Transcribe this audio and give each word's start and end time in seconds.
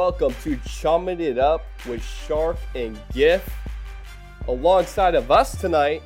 welcome 0.00 0.34
to 0.42 0.56
Chumming 0.66 1.20
It 1.20 1.36
Up 1.36 1.62
with 1.86 2.02
Shark 2.02 2.56
and 2.74 2.98
Giff. 3.12 3.46
Alongside 4.48 5.14
of 5.14 5.30
us 5.30 5.60
tonight 5.60 6.02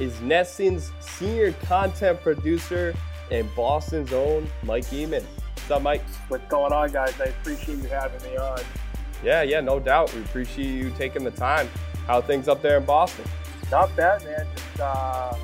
is 0.00 0.14
NESN's 0.20 0.90
senior 1.00 1.52
content 1.66 2.22
producer 2.22 2.94
and 3.30 3.46
Boston's 3.54 4.14
own 4.14 4.48
Mike 4.62 4.90
Emond. 4.94 5.26
What's 5.26 5.70
up, 5.70 5.82
Mike? 5.82 6.00
What's 6.28 6.48
going 6.48 6.72
on, 6.72 6.90
guys? 6.90 7.20
I 7.20 7.24
appreciate 7.24 7.76
you 7.76 7.88
having 7.88 8.22
me 8.30 8.38
on. 8.38 8.60
Yeah, 9.22 9.42
yeah, 9.42 9.60
no 9.60 9.78
doubt. 9.78 10.10
We 10.14 10.22
appreciate 10.22 10.82
you 10.82 10.90
taking 10.96 11.22
the 11.22 11.30
time. 11.30 11.68
How 12.06 12.22
things 12.22 12.48
up 12.48 12.62
there 12.62 12.78
in 12.78 12.86
Boston? 12.86 13.26
Not 13.70 13.94
bad, 13.94 14.24
man. 14.24 14.46
Just 14.56 14.80
uh, 14.80 15.34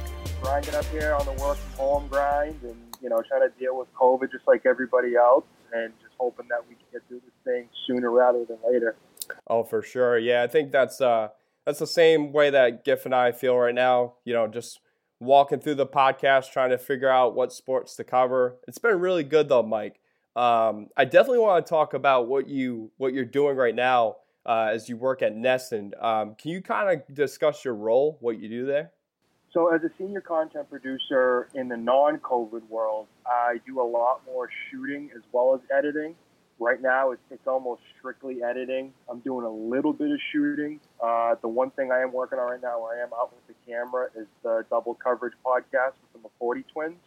grinding 0.40 0.74
up 0.74 0.86
here 0.86 1.14
on 1.20 1.26
the 1.26 1.32
work 1.32 1.58
from 1.58 1.76
home 1.76 2.08
grind 2.08 2.62
and, 2.62 2.76
you 3.02 3.10
know, 3.10 3.20
trying 3.28 3.42
to 3.42 3.52
deal 3.58 3.76
with 3.76 3.92
COVID 3.92 4.32
just 4.32 4.48
like 4.48 4.64
everybody 4.64 5.16
else 5.16 5.44
and 5.74 5.92
hoping 6.18 6.48
that 6.48 6.60
we 6.68 6.74
can 6.74 6.84
get 6.92 7.02
through 7.08 7.20
this 7.20 7.34
thing 7.44 7.68
sooner 7.86 8.10
rather 8.10 8.44
than 8.44 8.58
later. 8.66 8.96
Oh, 9.46 9.64
for 9.64 9.82
sure. 9.82 10.18
Yeah, 10.18 10.42
I 10.42 10.46
think 10.46 10.72
that's 10.72 11.00
uh 11.00 11.28
that's 11.64 11.78
the 11.78 11.86
same 11.86 12.32
way 12.32 12.50
that 12.50 12.84
Giff 12.84 13.06
and 13.06 13.14
I 13.14 13.32
feel 13.32 13.56
right 13.56 13.74
now. 13.74 14.14
You 14.24 14.34
know, 14.34 14.46
just 14.46 14.80
walking 15.20 15.60
through 15.60 15.76
the 15.76 15.86
podcast, 15.86 16.52
trying 16.52 16.70
to 16.70 16.78
figure 16.78 17.08
out 17.08 17.34
what 17.34 17.52
sports 17.52 17.96
to 17.96 18.04
cover. 18.04 18.56
It's 18.68 18.78
been 18.78 18.98
really 19.00 19.24
good 19.24 19.48
though, 19.48 19.62
Mike. 19.62 20.00
Um, 20.36 20.88
I 20.96 21.04
definitely 21.04 21.38
want 21.38 21.64
to 21.64 21.70
talk 21.70 21.94
about 21.94 22.28
what 22.28 22.48
you 22.48 22.90
what 22.96 23.12
you're 23.12 23.24
doing 23.24 23.56
right 23.56 23.74
now 23.74 24.16
uh, 24.46 24.70
as 24.72 24.88
you 24.88 24.96
work 24.96 25.22
at 25.22 25.34
NESN. 25.34 26.02
Um, 26.02 26.34
can 26.34 26.50
you 26.50 26.60
kind 26.60 27.00
of 27.00 27.14
discuss 27.14 27.64
your 27.64 27.74
role, 27.74 28.18
what 28.20 28.38
you 28.38 28.48
do 28.48 28.66
there? 28.66 28.90
So, 29.54 29.72
as 29.72 29.84
a 29.84 29.90
senior 29.96 30.20
content 30.20 30.68
producer 30.68 31.48
in 31.54 31.68
the 31.68 31.76
non-COVID 31.76 32.68
world, 32.68 33.06
I 33.24 33.60
do 33.64 33.80
a 33.80 33.86
lot 33.86 34.22
more 34.26 34.48
shooting 34.68 35.10
as 35.14 35.22
well 35.30 35.54
as 35.54 35.60
editing. 35.72 36.16
Right 36.58 36.82
now, 36.82 37.12
it's, 37.12 37.22
it's 37.30 37.46
almost 37.46 37.82
strictly 37.96 38.42
editing. 38.42 38.92
I'm 39.08 39.20
doing 39.20 39.46
a 39.46 39.50
little 39.50 39.92
bit 39.92 40.10
of 40.10 40.18
shooting. 40.32 40.80
Uh, 41.00 41.36
the 41.40 41.46
one 41.46 41.70
thing 41.70 41.92
I 41.92 42.00
am 42.00 42.12
working 42.12 42.40
on 42.40 42.50
right 42.50 42.60
now, 42.60 42.82
where 42.82 42.98
I 42.98 43.02
am 43.04 43.10
out 43.16 43.32
with 43.32 43.46
the 43.46 43.72
camera, 43.72 44.08
is 44.16 44.26
the 44.42 44.66
double 44.70 44.94
coverage 44.94 45.34
podcast 45.46 45.92
with 46.02 46.20
the 46.20 46.28
McCourty 46.28 46.64
twins. 46.72 46.98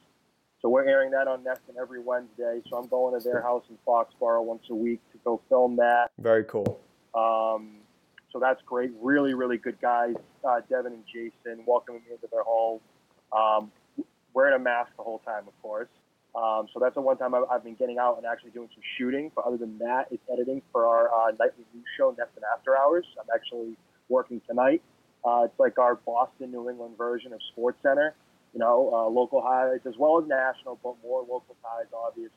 So 0.61 0.69
we're 0.69 0.87
airing 0.87 1.11
that 1.11 1.27
on 1.27 1.43
NESN 1.43 1.77
every 1.77 1.99
Wednesday. 1.99 2.61
So 2.69 2.77
I'm 2.77 2.87
going 2.87 3.19
to 3.19 3.23
their 3.25 3.41
house 3.41 3.65
in 3.69 3.77
Foxborough 3.85 4.43
once 4.43 4.63
a 4.69 4.75
week 4.75 5.01
to 5.11 5.17
go 5.25 5.41
film 5.49 5.75
that. 5.75 6.11
Very 6.17 6.45
cool. 6.45 6.79
Um, 7.13 7.81
so 8.31 8.39
that's 8.39 8.61
great. 8.65 8.91
Really, 9.01 9.33
really 9.33 9.57
good 9.57 9.79
guys. 9.81 10.15
Uh, 10.43 10.61
Devin 10.69 10.93
and 10.93 11.03
Jason 11.05 11.63
welcoming 11.65 12.01
me 12.07 12.13
into 12.13 12.27
their 12.31 12.43
home. 12.43 12.79
Um, 13.31 13.71
wearing 14.33 14.55
a 14.55 14.59
mask 14.59 14.91
the 14.97 15.03
whole 15.03 15.19
time, 15.19 15.47
of 15.47 15.61
course. 15.61 15.89
Um, 16.35 16.67
so 16.71 16.79
that's 16.79 16.93
the 16.93 17.01
one 17.01 17.17
time 17.17 17.33
I've, 17.33 17.45
I've, 17.49 17.63
been 17.63 17.73
getting 17.73 17.97
out 17.97 18.17
and 18.17 18.25
actually 18.25 18.51
doing 18.51 18.69
some 18.73 18.83
shooting. 18.97 19.31
But 19.35 19.45
other 19.45 19.57
than 19.57 19.79
that, 19.79 20.07
it's 20.11 20.21
editing 20.31 20.61
for 20.71 20.85
our 20.85 21.07
uh, 21.07 21.31
nightly 21.31 21.65
news 21.73 21.85
show, 21.97 22.11
NESN 22.11 22.43
After 22.55 22.77
Hours. 22.77 23.05
I'm 23.19 23.25
actually 23.33 23.75
working 24.07 24.41
tonight. 24.47 24.83
Uh, 25.25 25.43
it's 25.45 25.59
like 25.59 25.79
our 25.79 25.95
Boston, 25.95 26.51
New 26.51 26.69
England 26.69 26.95
version 26.97 27.33
of 27.33 27.39
Sports 27.51 27.79
Center. 27.81 28.13
You 28.53 28.59
know, 28.59 28.91
uh, 28.93 29.09
local 29.09 29.41
highlights 29.41 29.85
as 29.85 29.95
well 29.97 30.21
as 30.21 30.27
national, 30.27 30.79
but 30.83 30.95
more 31.03 31.21
local 31.21 31.55
ties, 31.61 31.87
obviously. 31.93 32.31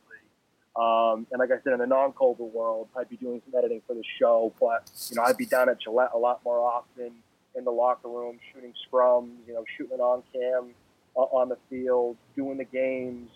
Um, 0.77 1.27
and 1.33 1.41
like 1.41 1.51
I 1.51 1.61
said, 1.63 1.73
in 1.73 1.81
the 1.81 1.87
non-COVID 1.87 2.53
world, 2.53 2.89
I'd 2.97 3.09
be 3.09 3.17
doing 3.17 3.43
some 3.45 3.59
editing 3.59 3.83
for 3.87 3.95
the 3.95 4.05
show, 4.19 4.53
but 4.61 4.91
you 5.11 5.17
know, 5.17 5.23
I'd 5.23 5.37
be 5.37 5.47
down 5.47 5.69
at 5.69 5.81
Gillette 5.81 6.11
a 6.15 6.19
lot 6.19 6.41
more 6.45 6.61
often 6.61 7.13
in 7.57 7.65
the 7.65 7.73
locker 7.73 8.09
room, 8.09 8.39
shooting 8.53 8.73
scrums, 8.87 9.31
you 9.47 9.55
know, 9.55 9.65
shooting 9.77 9.99
on 9.99 10.23
cam 10.33 10.75
uh, 11.17 11.21
on 11.21 11.49
the 11.49 11.59
field, 11.69 12.17
doing 12.37 12.59
the 12.59 12.65
games. 12.65 13.31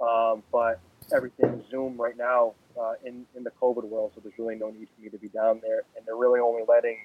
Um, 0.00 0.42
but 0.52 0.80
everything's 1.14 1.68
Zoom 1.70 2.00
right 2.00 2.16
now 2.16 2.54
uh, 2.80 2.94
in 3.04 3.26
in 3.36 3.44
the 3.44 3.50
COVID 3.60 3.84
world, 3.84 4.12
so 4.14 4.20
there's 4.22 4.38
really 4.38 4.54
no 4.54 4.70
need 4.70 4.88
for 4.94 5.02
me 5.02 5.10
to 5.10 5.18
be 5.18 5.28
down 5.28 5.60
there, 5.60 5.82
and 5.96 6.06
they're 6.06 6.16
really 6.16 6.40
only 6.40 6.62
letting 6.66 6.98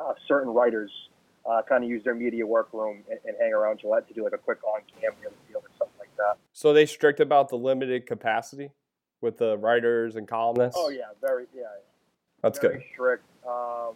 uh, 0.00 0.12
certain 0.28 0.52
writers 0.52 0.90
uh, 1.48 1.62
kind 1.68 1.82
of 1.82 1.90
use 1.90 2.04
their 2.04 2.14
media 2.14 2.46
workroom 2.46 3.02
and, 3.10 3.18
and 3.24 3.36
hang 3.40 3.52
around 3.52 3.80
Gillette 3.80 4.06
to 4.08 4.14
do 4.14 4.22
like 4.22 4.34
a 4.34 4.38
quick 4.38 4.58
on 4.64 4.82
cam 5.00 5.12
on 5.12 5.32
the 5.32 5.48
field 5.48 5.64
or 5.64 5.70
something 5.78 5.98
like 5.98 6.14
that. 6.18 6.36
So 6.52 6.72
they 6.72 6.86
strict 6.86 7.20
about 7.20 7.48
the 7.48 7.56
limited 7.56 8.06
capacity 8.06 8.70
with 9.20 9.38
the 9.38 9.56
writers 9.58 10.16
and 10.16 10.26
columnists? 10.26 10.78
Oh 10.78 10.90
yeah, 10.90 11.04
very 11.20 11.46
yeah. 11.54 11.62
yeah. 11.62 11.68
That's 12.42 12.58
very 12.58 12.78
good. 12.78 12.84
Strict. 12.92 13.24
Um, 13.46 13.94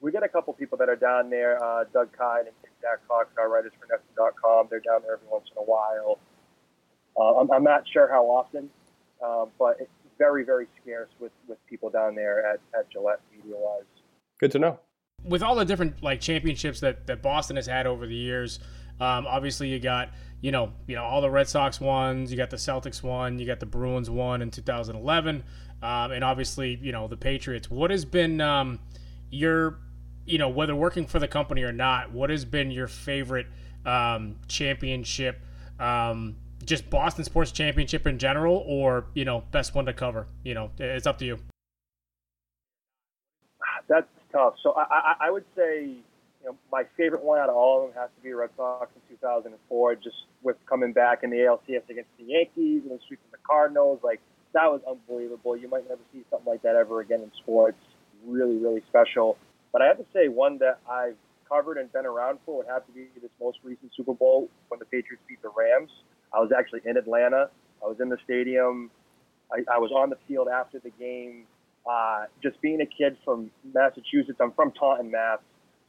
we 0.00 0.12
get 0.12 0.22
a 0.22 0.28
couple 0.28 0.52
people 0.54 0.78
that 0.78 0.88
are 0.88 0.96
down 0.96 1.30
there. 1.30 1.62
Uh, 1.62 1.84
Doug 1.92 2.10
Kyed 2.16 2.46
and 2.46 2.54
Zach 2.80 3.06
Cox, 3.08 3.28
our 3.38 3.48
writers 3.48 3.72
for 3.78 3.86
NESN.com. 3.86 4.68
They're 4.70 4.80
down 4.80 5.02
there 5.02 5.14
every 5.14 5.28
once 5.30 5.46
in 5.54 5.62
a 5.62 5.64
while. 5.64 6.18
Uh, 7.18 7.40
I'm, 7.40 7.50
I'm, 7.50 7.64
not 7.64 7.84
sure 7.92 8.08
how 8.10 8.24
often, 8.24 8.70
uh, 9.24 9.46
but 9.58 9.76
it's 9.80 9.90
very, 10.18 10.44
very 10.44 10.66
scarce 10.80 11.10
with, 11.18 11.32
with 11.48 11.58
people 11.66 11.90
down 11.90 12.14
there 12.14 12.46
at, 12.46 12.60
at 12.78 12.90
Gillette 12.90 13.20
media 13.30 13.56
wise. 13.56 13.82
Good 14.38 14.52
to 14.52 14.58
know. 14.58 14.78
With 15.24 15.42
all 15.42 15.54
the 15.54 15.64
different 15.64 16.02
like 16.02 16.20
championships 16.20 16.80
that, 16.80 17.06
that 17.06 17.20
Boston 17.20 17.56
has 17.56 17.66
had 17.66 17.86
over 17.86 18.06
the 18.06 18.14
years, 18.14 18.58
um, 19.00 19.26
obviously 19.26 19.68
you 19.68 19.78
got 19.78 20.10
you 20.40 20.52
know, 20.52 20.72
you 20.86 20.96
know 20.96 21.04
all 21.04 21.20
the 21.20 21.30
Red 21.30 21.48
Sox 21.48 21.80
ones. 21.80 22.30
You 22.30 22.36
got 22.36 22.50
the 22.50 22.56
Celtics 22.56 23.02
one. 23.02 23.38
You 23.38 23.46
got 23.46 23.60
the 23.60 23.66
Bruins 23.66 24.08
one 24.08 24.42
in 24.42 24.50
2011, 24.50 25.44
um, 25.82 26.12
and 26.12 26.24
obviously 26.24 26.78
you 26.80 26.92
know 26.92 27.08
the 27.08 27.16
Patriots. 27.16 27.70
What 27.70 27.90
has 27.90 28.04
been 28.04 28.40
um, 28.40 28.78
your, 29.30 29.78
you 30.24 30.38
know, 30.38 30.48
whether 30.48 30.74
working 30.74 31.06
for 31.06 31.18
the 31.18 31.28
company 31.28 31.62
or 31.62 31.72
not, 31.72 32.12
what 32.12 32.30
has 32.30 32.44
been 32.44 32.70
your 32.70 32.88
favorite 32.88 33.46
um, 33.84 34.36
championship? 34.48 35.40
Um, 35.78 36.36
just 36.64 36.88
Boston 36.90 37.24
sports 37.24 37.52
championship 37.52 38.06
in 38.06 38.18
general, 38.18 38.64
or 38.66 39.06
you 39.14 39.24
know, 39.24 39.44
best 39.50 39.74
one 39.74 39.86
to 39.86 39.92
cover. 39.92 40.26
You 40.42 40.54
know, 40.54 40.70
it's 40.78 41.06
up 41.06 41.18
to 41.18 41.24
you. 41.26 41.38
That's 43.88 44.06
tough. 44.32 44.54
So 44.62 44.72
I, 44.72 44.84
I, 44.90 45.14
I 45.26 45.30
would 45.30 45.44
say 45.56 45.96
you 46.42 46.50
know, 46.50 46.56
my 46.72 46.84
favorite 46.96 47.22
one 47.22 47.38
out 47.38 47.48
of 47.48 47.56
all 47.56 47.84
of 47.84 47.92
them 47.92 48.00
has 48.00 48.10
to 48.16 48.22
be 48.22 48.32
Red 48.32 48.50
Sox 48.56 48.90
in 48.94 49.16
2004. 49.16 49.94
Just 49.96 50.16
with 50.42 50.56
coming 50.66 50.92
back 50.92 51.22
in 51.22 51.30
the 51.30 51.36
ALCS 51.36 51.88
against 51.90 52.10
the 52.18 52.24
Yankees 52.24 52.82
and 52.88 52.98
sweeping 53.06 53.30
the 53.30 53.38
Cardinals, 53.46 54.00
like 54.02 54.20
that 54.52 54.66
was 54.66 54.80
unbelievable. 54.88 55.56
You 55.56 55.68
might 55.68 55.88
never 55.88 56.00
see 56.12 56.24
something 56.30 56.50
like 56.50 56.62
that 56.62 56.76
ever 56.76 57.00
again 57.00 57.20
in 57.20 57.30
sports. 57.42 57.78
Really, 58.26 58.56
really 58.56 58.82
special. 58.88 59.36
But 59.72 59.82
I 59.82 59.86
have 59.86 59.98
to 59.98 60.06
say, 60.12 60.28
one 60.28 60.58
that 60.58 60.80
I've 60.90 61.16
covered 61.48 61.78
and 61.78 61.92
been 61.92 62.06
around 62.06 62.38
for 62.46 62.58
would 62.58 62.66
have 62.66 62.86
to 62.86 62.92
be 62.92 63.06
this 63.20 63.30
most 63.40 63.58
recent 63.62 63.92
Super 63.96 64.14
Bowl 64.14 64.48
when 64.68 64.78
the 64.78 64.86
Patriots 64.86 65.22
beat 65.28 65.42
the 65.42 65.50
Rams. 65.56 65.90
I 66.32 66.40
was 66.40 66.50
actually 66.56 66.80
in 66.84 66.96
Atlanta. 66.96 67.50
I 67.84 67.88
was 67.88 67.98
in 68.00 68.08
the 68.08 68.18
stadium. 68.24 68.90
I, 69.52 69.74
I 69.74 69.78
was 69.78 69.90
on 69.90 70.10
the 70.10 70.18
field 70.28 70.48
after 70.48 70.78
the 70.78 70.90
game. 70.90 71.44
Uh, 71.88 72.26
just 72.42 72.60
being 72.60 72.80
a 72.80 72.86
kid 72.86 73.16
from 73.24 73.50
Massachusetts, 73.74 74.38
I'm 74.40 74.52
from 74.52 74.70
Taunton, 74.72 75.10
Mass. 75.10 75.38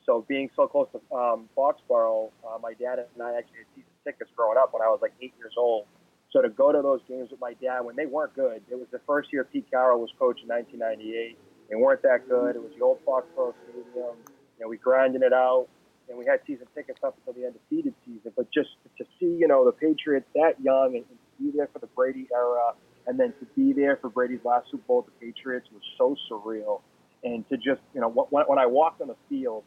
So 0.05 0.25
being 0.27 0.49
so 0.55 0.67
close 0.67 0.87
to 0.93 1.15
um, 1.15 1.49
Foxborough, 1.55 2.31
uh, 2.47 2.57
my 2.61 2.73
dad 2.73 2.99
and 2.99 3.21
I 3.21 3.37
actually 3.37 3.59
had 3.59 3.67
season 3.75 3.91
tickets 4.03 4.31
growing 4.35 4.57
up 4.57 4.73
when 4.73 4.81
I 4.81 4.87
was 4.87 4.99
like 5.01 5.13
eight 5.21 5.33
years 5.37 5.53
old. 5.57 5.85
So 6.31 6.41
to 6.41 6.49
go 6.49 6.71
to 6.71 6.81
those 6.81 7.01
games 7.07 7.29
with 7.29 7.39
my 7.39 7.53
dad 7.61 7.81
when 7.81 7.95
they 7.95 8.05
weren't 8.05 8.33
good, 8.35 8.61
it 8.69 8.75
was 8.75 8.87
the 8.91 9.01
first 9.05 9.31
year 9.33 9.43
Pete 9.43 9.69
Carroll 9.69 9.99
was 9.99 10.09
coach 10.17 10.39
in 10.41 10.47
1998. 10.47 11.37
They 11.69 11.75
weren't 11.75 12.01
that 12.03 12.27
good. 12.27 12.55
It 12.55 12.61
was 12.61 12.71
the 12.77 12.83
old 12.83 12.99
Foxborough 13.05 13.53
Stadium. 13.63 14.15
You 14.57 14.59
know, 14.59 14.67
we 14.69 14.77
grinding 14.77 15.23
it 15.23 15.33
out, 15.33 15.67
and 16.09 16.17
we 16.17 16.25
had 16.25 16.39
season 16.47 16.67
tickets 16.73 16.99
up 17.03 17.15
until 17.19 17.39
the 17.39 17.47
undefeated 17.47 17.93
season. 18.05 18.31
But 18.35 18.51
just 18.51 18.69
to 18.97 19.05
see, 19.19 19.37
you 19.39 19.47
know, 19.47 19.65
the 19.65 19.71
Patriots 19.71 20.27
that 20.35 20.59
young 20.61 20.95
and, 20.95 21.05
and 21.09 21.17
to 21.19 21.43
be 21.43 21.51
there 21.55 21.69
for 21.71 21.79
the 21.79 21.87
Brady 21.87 22.27
era, 22.33 22.73
and 23.07 23.19
then 23.19 23.33
to 23.39 23.45
be 23.55 23.73
there 23.73 23.97
for 23.97 24.09
Brady's 24.09 24.43
last 24.43 24.67
Super 24.71 24.83
Bowl 24.87 25.05
with 25.05 25.19
the 25.19 25.27
Patriots 25.27 25.67
was 25.73 25.81
so 25.97 26.15
surreal. 26.29 26.81
And 27.23 27.47
to 27.49 27.57
just, 27.57 27.81
you 27.93 28.01
know, 28.01 28.09
when, 28.09 28.45
when 28.45 28.59
I 28.59 28.65
walked 28.65 29.01
on 29.01 29.07
the 29.07 29.15
field, 29.29 29.63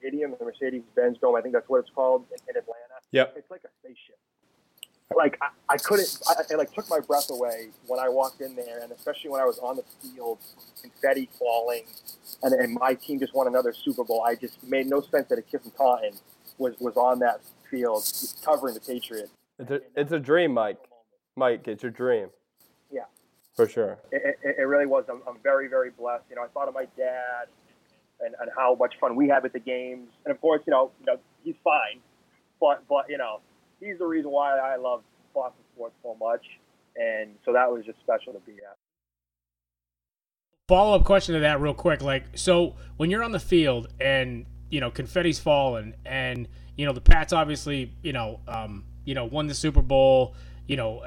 Stadium, 0.00 0.34
the 0.38 0.44
Mercedes 0.44 0.82
Benz 0.96 1.18
Dome. 1.18 1.36
I 1.36 1.40
think 1.40 1.54
that's 1.54 1.68
what 1.68 1.78
it's 1.78 1.90
called 1.90 2.24
in, 2.30 2.38
in 2.48 2.56
Atlanta. 2.56 2.98
Yep. 3.12 3.34
It's 3.36 3.50
like 3.50 3.62
a 3.64 3.68
spaceship. 3.80 4.18
Like 5.14 5.38
I, 5.42 5.48
I 5.68 5.76
couldn't, 5.76 6.18
I, 6.28 6.42
it 6.50 6.56
like 6.56 6.72
took 6.72 6.88
my 6.88 7.00
breath 7.00 7.30
away 7.30 7.70
when 7.86 7.98
I 8.00 8.08
walked 8.08 8.40
in 8.40 8.56
there, 8.56 8.80
and 8.82 8.92
especially 8.92 9.30
when 9.30 9.40
I 9.40 9.44
was 9.44 9.58
on 9.58 9.76
the 9.76 9.84
field, 10.00 10.38
confetti 10.80 11.28
falling, 11.38 11.84
and, 12.42 12.54
and 12.54 12.74
my 12.74 12.94
team 12.94 13.18
just 13.18 13.34
won 13.34 13.46
another 13.46 13.72
Super 13.72 14.04
Bowl. 14.04 14.24
I 14.24 14.36
just 14.36 14.62
made 14.62 14.86
no 14.86 15.00
sense 15.00 15.28
that 15.28 15.38
a 15.38 15.42
kid 15.42 15.62
from 15.62 15.72
Taunton 15.72 16.12
was 16.58 16.74
was 16.78 16.96
on 16.96 17.18
that 17.20 17.40
field 17.70 18.04
covering 18.44 18.74
the 18.74 18.80
Patriots. 18.80 19.32
It's 19.58 19.70
a, 19.70 19.80
it's 19.96 20.12
a 20.12 20.18
dream, 20.18 20.52
Mike. 20.54 20.78
Mike, 21.36 21.66
it's 21.68 21.84
a 21.84 21.90
dream. 21.90 22.28
Yeah. 22.90 23.04
For 23.56 23.68
sure. 23.68 23.98
It, 24.12 24.38
it, 24.42 24.56
it 24.58 24.62
really 24.62 24.86
was. 24.86 25.04
I'm, 25.10 25.22
I'm 25.28 25.38
very, 25.42 25.68
very 25.68 25.90
blessed. 25.90 26.24
You 26.30 26.36
know, 26.36 26.42
I 26.42 26.48
thought 26.48 26.68
of 26.68 26.74
my 26.74 26.86
dad 26.96 27.46
and, 28.24 28.34
and 28.40 28.50
how 28.56 28.74
much 28.74 28.94
fun 29.00 29.16
we 29.16 29.28
had 29.28 29.44
at 29.44 29.52
the 29.52 29.60
games. 29.60 30.08
And 30.24 30.34
of 30.34 30.40
course, 30.40 30.62
you 30.66 30.70
know, 30.70 30.90
you 31.00 31.06
know, 31.06 31.18
he's 31.44 31.54
fine, 31.62 32.00
but 32.60 32.82
but 32.88 33.06
you 33.08 33.18
know, 33.18 33.40
he's 33.80 33.98
the 33.98 34.06
reason 34.06 34.30
why 34.30 34.58
I 34.58 34.76
love 34.76 35.02
Boston 35.34 35.62
sports 35.74 35.94
so 36.02 36.16
much, 36.20 36.44
and 36.96 37.30
so 37.44 37.52
that 37.52 37.70
was 37.70 37.84
just 37.84 37.98
special 38.00 38.32
to 38.32 38.40
be 38.40 38.52
at. 38.52 38.76
Follow 40.68 40.96
up 40.96 41.04
question 41.04 41.34
to 41.34 41.40
that, 41.40 41.60
real 41.60 41.74
quick. 41.74 42.00
Like, 42.00 42.24
so 42.34 42.76
when 42.96 43.10
you're 43.10 43.24
on 43.24 43.32
the 43.32 43.40
field 43.40 43.88
and 44.00 44.46
you 44.70 44.80
know 44.80 44.90
confetti's 44.90 45.38
falling, 45.38 45.94
and 46.04 46.48
you 46.76 46.86
know 46.86 46.92
the 46.92 47.00
Pats 47.00 47.32
obviously 47.32 47.92
you 48.02 48.12
know 48.12 48.40
um, 48.46 48.84
you 49.04 49.14
know 49.14 49.24
won 49.24 49.46
the 49.46 49.54
Super 49.54 49.82
Bowl 49.82 50.34
you 50.70 50.76
know, 50.76 51.02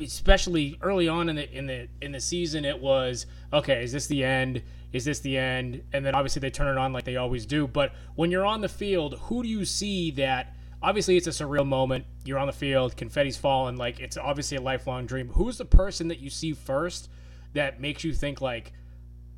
especially 0.00 0.78
early 0.80 1.08
on 1.08 1.28
in 1.28 1.34
the 1.34 1.52
in 1.52 1.66
the 1.66 1.88
in 2.00 2.12
the 2.12 2.20
season, 2.20 2.64
it 2.64 2.80
was 2.80 3.26
okay. 3.52 3.82
Is 3.82 3.90
this 3.90 4.06
the 4.06 4.22
end? 4.22 4.62
Is 4.92 5.04
this 5.04 5.20
the 5.20 5.36
end? 5.36 5.82
And 5.92 6.04
then 6.04 6.14
obviously 6.14 6.40
they 6.40 6.50
turn 6.50 6.76
it 6.76 6.78
on 6.78 6.92
like 6.92 7.04
they 7.04 7.16
always 7.16 7.46
do. 7.46 7.66
But 7.66 7.92
when 8.14 8.30
you're 8.30 8.46
on 8.46 8.60
the 8.60 8.68
field, 8.68 9.14
who 9.22 9.42
do 9.42 9.48
you 9.48 9.64
see 9.64 10.10
that? 10.12 10.54
Obviously, 10.82 11.16
it's 11.16 11.26
a 11.26 11.30
surreal 11.30 11.66
moment. 11.66 12.04
You're 12.24 12.38
on 12.38 12.46
the 12.46 12.52
field, 12.52 12.96
confetti's 12.96 13.36
falling. 13.36 13.76
Like 13.76 14.00
it's 14.00 14.16
obviously 14.16 14.56
a 14.56 14.62
lifelong 14.62 15.06
dream. 15.06 15.28
Who's 15.28 15.58
the 15.58 15.64
person 15.64 16.08
that 16.08 16.20
you 16.20 16.30
see 16.30 16.52
first 16.52 17.10
that 17.54 17.80
makes 17.80 18.04
you 18.04 18.12
think 18.12 18.40
like, 18.40 18.72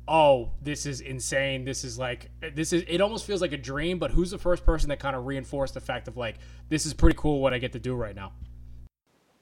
oh, 0.07 0.51
this 0.61 0.85
is 0.85 1.01
insane. 1.01 1.65
This 1.65 1.83
is 1.83 1.97
like 1.97 2.29
this 2.53 2.73
is. 2.73 2.83
It 2.87 3.01
almost 3.01 3.25
feels 3.25 3.41
like 3.41 3.53
a 3.53 3.57
dream. 3.57 3.99
But 3.99 4.11
who's 4.11 4.31
the 4.31 4.37
first 4.37 4.63
person 4.65 4.89
that 4.89 4.99
kind 4.99 5.15
of 5.15 5.25
reinforced 5.25 5.73
the 5.73 5.81
fact 5.81 6.07
of 6.07 6.15
like 6.15 6.37
this 6.69 6.85
is 6.85 6.93
pretty 6.93 7.17
cool 7.17 7.41
what 7.41 7.53
I 7.53 7.57
get 7.57 7.73
to 7.73 7.79
do 7.79 7.95
right 7.95 8.15
now? 8.15 8.33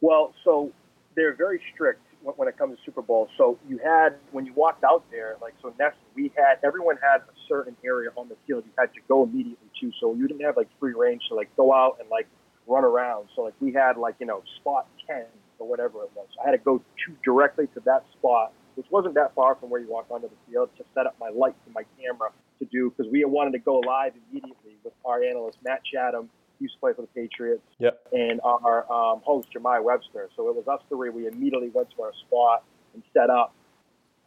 Well, 0.01 0.33
so 0.43 0.71
they're 1.15 1.35
very 1.35 1.59
strict 1.73 2.01
when 2.23 2.47
it 2.47 2.57
comes 2.57 2.77
to 2.77 2.83
Super 2.85 3.01
Bowl. 3.01 3.29
So 3.37 3.57
you 3.67 3.79
had 3.83 4.15
when 4.31 4.45
you 4.45 4.53
walked 4.53 4.83
out 4.83 5.03
there, 5.11 5.37
like 5.41 5.53
so 5.61 5.73
next 5.79 5.97
we 6.15 6.31
had 6.35 6.59
everyone 6.63 6.97
had 7.01 7.21
a 7.21 7.35
certain 7.47 7.75
area 7.85 8.09
on 8.15 8.29
the 8.29 8.35
field 8.45 8.63
you 8.65 8.71
had 8.77 8.93
to 8.93 8.99
go 9.07 9.23
immediately 9.23 9.69
to. 9.81 9.91
So 9.99 10.13
you 10.13 10.27
didn't 10.27 10.43
have 10.43 10.57
like 10.57 10.67
free 10.79 10.93
range 10.93 11.23
to 11.29 11.35
like 11.35 11.55
go 11.55 11.73
out 11.73 11.97
and 11.99 12.09
like 12.09 12.27
run 12.67 12.83
around. 12.83 13.29
So 13.35 13.43
like 13.43 13.53
we 13.59 13.73
had 13.73 13.97
like 13.97 14.15
you 14.19 14.25
know 14.25 14.43
spot 14.59 14.87
ten 15.07 15.25
or 15.59 15.67
whatever 15.67 16.03
it 16.03 16.11
was. 16.15 16.27
I 16.41 16.49
had 16.49 16.51
to 16.51 16.57
go 16.57 16.79
to 16.79 17.15
directly 17.23 17.67
to 17.67 17.79
that 17.85 18.05
spot, 18.17 18.53
which 18.75 18.87
wasn't 18.89 19.15
that 19.15 19.33
far 19.35 19.55
from 19.55 19.69
where 19.69 19.81
you 19.81 19.89
walked 19.89 20.11
onto 20.11 20.27
the 20.27 20.51
field, 20.51 20.69
to 20.77 20.83
set 20.93 21.05
up 21.05 21.15
my 21.19 21.29
lights 21.29 21.59
and 21.65 21.73
my 21.73 21.83
camera 21.99 22.31
to 22.59 22.65
do 22.65 22.93
because 22.95 23.11
we 23.11 23.23
wanted 23.25 23.51
to 23.51 23.59
go 23.59 23.79
live 23.79 24.13
immediately 24.31 24.77
with 24.83 24.93
our 25.05 25.23
analyst 25.23 25.57
Matt 25.63 25.81
Chatham 25.85 26.29
used 26.59 26.75
to 26.75 26.79
play 26.79 26.93
for 26.93 27.01
the 27.01 27.07
Patriots, 27.07 27.63
yep. 27.77 28.05
and 28.11 28.39
our 28.43 28.91
um, 28.91 29.21
host 29.23 29.47
Jahmai 29.53 29.79
Webster. 29.81 30.29
So 30.35 30.49
it 30.49 30.55
was 30.55 30.67
us 30.67 30.81
three. 30.89 31.09
We 31.09 31.27
immediately 31.27 31.69
went 31.69 31.89
to 31.95 32.03
our 32.03 32.13
spot 32.27 32.63
and 32.93 33.03
set 33.13 33.29
up 33.29 33.53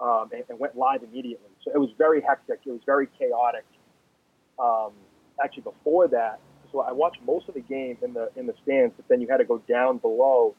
um, 0.01 0.31
and, 0.33 0.45
and, 0.49 0.59
went 0.59 0.77
live 0.77 1.03
immediately. 1.03 1.51
So 1.65 1.71
it 1.75 1.79
was 1.79 1.91
very 1.97 2.21
hectic. 2.21 2.61
It 2.67 2.71
was 2.71 2.81
very 2.85 3.09
chaotic. 3.19 3.65
Um, 4.59 4.93
actually, 5.43 5.63
before 5.63 6.09
that, 6.09 6.41
so 6.71 6.81
I 6.81 6.93
watched 6.93 7.19
most 7.27 7.49
of 7.49 7.55
the 7.55 7.61
game 7.61 7.99
in 8.03 8.15
the 8.15 8.31
in 8.37 8.47
the 8.47 8.55
stands, 8.63 8.95
but 8.97 9.07
then 9.09 9.21
you 9.21 9.29
had 9.29 9.39
to 9.39 9.45
go 9.45 9.59
down 9.69 9.99
below 9.99 10.55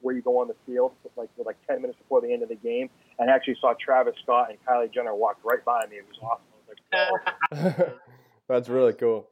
where 0.00 0.14
you 0.14 0.22
go 0.22 0.40
on 0.40 0.48
the 0.48 0.56
field, 0.64 0.92
like 1.16 1.28
like 1.44 1.56
10 1.66 1.82
minutes 1.82 1.98
before 1.98 2.20
the 2.20 2.32
end 2.32 2.42
of 2.42 2.48
the 2.48 2.54
game, 2.54 2.88
and 3.18 3.30
I 3.30 3.34
actually 3.34 3.56
saw 3.60 3.74
Travis 3.78 4.14
Scott 4.22 4.50
and 4.50 4.58
Kylie 4.66 4.92
Jenner 4.92 5.14
walk 5.14 5.38
right 5.44 5.64
by 5.64 5.84
me. 5.90 5.96
It 5.96 6.06
was 6.08 6.18
awesome. 6.22 6.44
Was 6.68 7.62
like, 7.62 7.80
oh. 7.90 7.94
That's 8.48 8.68
really 8.68 8.92
cool. 8.94 9.28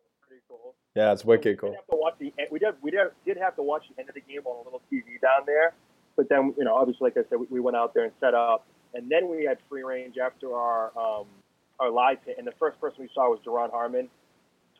Yeah, 0.98 1.12
it's 1.12 1.24
wicked 1.24 1.60
cool. 1.60 1.70
We 1.70 1.76
did 1.76 1.78
have 1.78 1.86
to 1.86 1.96
watch 1.96 2.14
the 2.18 2.32
we 2.50 2.58
did 2.58 2.74
we 2.82 2.90
did, 2.90 3.36
have 3.38 3.54
to 3.54 3.62
watch 3.62 3.84
the 3.88 4.00
end 4.00 4.08
of 4.08 4.16
the 4.16 4.20
game 4.20 4.40
on 4.44 4.56
a 4.56 4.64
little 4.64 4.82
TV 4.92 5.20
down 5.22 5.46
there, 5.46 5.72
but 6.16 6.28
then 6.28 6.52
you 6.58 6.64
know 6.64 6.74
obviously 6.74 7.04
like 7.04 7.16
I 7.16 7.20
said 7.30 7.38
we, 7.38 7.46
we 7.48 7.60
went 7.60 7.76
out 7.76 7.94
there 7.94 8.02
and 8.02 8.12
set 8.18 8.34
up, 8.34 8.66
and 8.94 9.08
then 9.08 9.30
we 9.30 9.44
had 9.44 9.58
free 9.68 9.84
range 9.84 10.16
after 10.18 10.52
our 10.56 10.90
um, 10.98 11.26
our 11.78 11.88
live 11.88 12.18
hit, 12.26 12.36
and 12.36 12.44
the 12.44 12.52
first 12.58 12.80
person 12.80 13.02
we 13.02 13.08
saw 13.14 13.30
was 13.30 13.38
Duron 13.46 13.70
Harmon, 13.70 14.08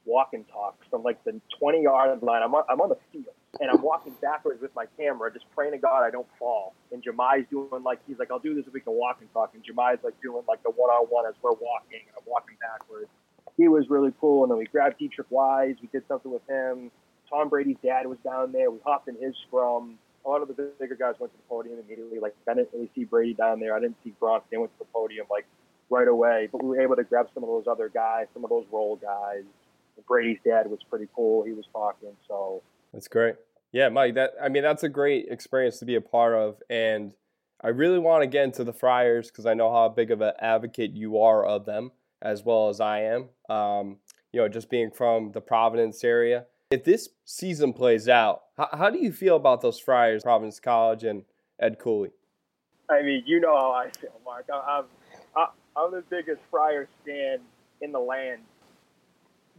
walk 0.06 0.31
and 0.32 0.44
talk 0.49 0.76
from 0.91 1.05
like 1.05 1.23
the 1.23 1.41
20 1.61 1.85
yard 1.85 2.21
line. 2.21 2.43
I'm 2.43 2.53
on, 2.53 2.64
I'm 2.69 2.81
on 2.81 2.88
the 2.88 2.99
field 3.12 3.32
and 3.61 3.71
I'm 3.71 3.81
walking 3.81 4.14
backwards 4.21 4.61
with 4.61 4.75
my 4.75 4.87
camera, 4.97 5.32
just 5.32 5.47
praying 5.55 5.73
to 5.73 5.79
God 5.79 6.03
I 6.03 6.11
don't 6.11 6.26
fall. 6.37 6.75
And 6.91 7.00
Jahmai's 7.00 7.47
doing 7.49 7.85
like 7.85 8.00
he's 8.09 8.19
like 8.19 8.32
I'll 8.32 8.41
do 8.41 8.56
this 8.56 8.67
if 8.67 8.73
we 8.73 8.81
can 8.81 8.94
walk 8.94 9.19
and 9.21 9.32
talk, 9.32 9.53
and 9.55 9.62
Jahmai's 9.62 10.03
like 10.03 10.21
doing 10.21 10.43
like 10.49 10.64
the 10.64 10.71
one 10.71 10.91
on 10.91 11.06
one 11.06 11.26
as 11.26 11.35
we're 11.41 11.53
walking, 11.53 12.03
and 12.03 12.17
I'm 12.19 12.25
walking 12.26 12.56
backwards 12.61 13.09
he 13.59 13.69
was 13.69 13.91
really 13.91 14.15
cool. 14.21 14.45
And 14.45 14.51
then 14.51 14.59
we 14.59 14.65
grabbed 14.65 14.99
Deatrich 14.99 15.27
Wise. 15.29 15.75
We 15.83 15.89
did 15.93 16.05
something 16.09 16.33
with 16.33 16.49
him. 16.49 16.91
Tom 17.29 17.51
Brady's 17.51 17.77
dad 17.85 18.07
was 18.07 18.17
down 18.25 18.53
there. 18.53 18.71
We 18.71 18.79
hopped 18.87 19.09
in 19.09 19.17
his 19.21 19.35
scrum. 19.47 19.99
A 20.25 20.29
lot 20.29 20.41
of 20.41 20.49
the 20.49 20.73
bigger 20.79 20.95
guys 20.95 21.15
went 21.19 21.33
to 21.33 21.37
the 21.37 21.49
podium 21.49 21.79
immediately. 21.85 22.21
Like 22.21 22.35
I 22.49 22.55
didn't 22.55 22.71
really 22.73 22.91
see 22.95 23.05
Brady 23.05 23.35
down 23.35 23.61
there. 23.61 23.77
I 23.77 23.81
didn't 23.81 23.97
see 24.03 24.15
Gronk. 24.23 24.43
They 24.51 24.57
went 24.57 24.73
to 24.73 24.79
the 24.79 24.91
podium 24.95 25.27
like 25.31 25.45
right 25.91 26.09
away. 26.09 26.49
But 26.51 26.63
we 26.63 26.71
were 26.71 26.81
able 26.81 26.97
to 26.97 27.05
grab 27.05 27.27
some 27.35 27.43
of 27.43 27.49
those 27.49 27.67
other 27.69 27.91
guys, 27.93 28.27
some 28.33 28.45
of 28.45 28.51
those 28.51 28.65
role 28.73 28.97
guys. 28.97 29.43
Brady's 30.07 30.39
dad 30.45 30.71
was 30.71 30.79
pretty 30.89 31.09
cool. 31.15 31.45
He 31.45 31.53
was 31.53 31.65
talking. 31.73 32.13
So 32.29 32.63
that's 32.93 33.09
great. 33.09 33.35
Yeah, 33.73 33.89
Mike. 33.89 34.15
That 34.15 34.35
I 34.41 34.49
mean, 34.49 34.63
that's 34.63 34.85
a 34.85 34.89
great 34.89 35.27
experience 35.29 35.81
to 35.81 35.85
be 35.85 35.97
a 35.97 36.01
part 36.01 36.35
of, 36.35 36.63
and 36.71 37.13
I 37.61 37.69
really 37.69 37.99
want 37.99 38.23
to 38.23 38.29
get 38.29 38.45
into 38.45 38.63
the 38.63 38.73
Friars 38.73 39.29
because 39.29 39.45
I 39.45 39.55
know 39.55 39.73
how 39.73 39.89
big 39.89 40.13
of 40.13 40.21
an 40.21 40.33
advocate 40.39 40.93
you 40.93 41.19
are 41.19 41.45
of 41.45 41.67
them 41.67 41.91
as 42.23 42.44
well 42.44 42.69
as 42.69 42.81
I 42.81 43.00
am. 43.00 43.29
Um, 43.49 43.97
you 44.32 44.41
know, 44.41 44.49
just 44.49 44.69
being 44.69 44.91
from 44.91 45.32
the 45.32 45.41
Providence 45.41 46.05
area. 46.05 46.47
If 46.70 46.85
this 46.85 47.09
season 47.25 47.73
plays 47.73 48.09
out, 48.09 48.43
how, 48.56 48.69
how 48.73 48.91
do 48.91 48.99
you 48.99 49.12
feel 49.12 49.37
about 49.37 49.62
those 49.62 49.81
Friars, 49.81 50.23
Providence 50.23 50.61
College, 50.61 51.05
and 51.05 51.25
Ed 51.59 51.79
Cooley? 51.79 52.11
I 52.91 53.03
mean, 53.03 53.23
you 53.26 53.41
know 53.41 53.56
how 53.56 53.73
I 53.73 53.91
feel, 53.99 54.20
Mark. 54.25 54.47
I'm, 54.53 54.85
I'm 55.79 55.93
the 55.93 56.03
biggest 56.11 56.41
Friars 56.50 56.88
fan 57.06 57.38
in 57.81 57.93
the 57.93 58.00
land, 58.00 58.41